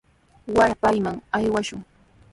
[0.55, 1.81] Waray payman aywashun.